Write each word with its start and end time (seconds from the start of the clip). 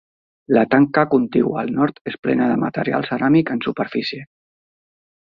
La 0.57 0.63
tanca 0.71 1.03
contigua 1.11 1.59
al 1.65 1.69
nord 1.77 2.01
és 2.13 2.17
plena 2.25 2.49
de 2.55 2.57
material 2.65 3.09
ceràmic 3.13 3.55
en 3.57 3.65
superfície. 3.71 4.29